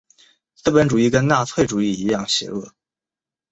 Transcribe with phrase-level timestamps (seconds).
[0.55, 2.73] 资本主义跟纳粹主义一样邪恶。